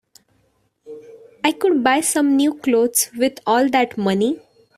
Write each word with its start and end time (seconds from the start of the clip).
I 1.43 1.51
could 1.51 1.83
buy 1.83 2.01
some 2.01 2.35
new 2.35 2.55
clothes 2.55 3.11
with 3.15 3.37
all 3.45 3.69
that 3.69 3.99
money. 3.99 4.39